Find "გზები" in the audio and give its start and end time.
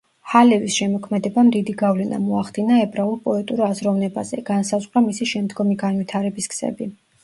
6.57-6.95